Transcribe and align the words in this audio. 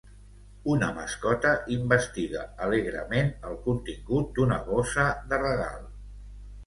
Una 0.75 0.87
mascota 0.99 1.51
investiga 1.75 2.47
alegrement 2.67 3.31
el 3.51 3.61
contingut 3.67 4.33
d'una 4.39 4.59
bossa 4.71 5.07
de 5.35 5.41
regal. 5.45 5.89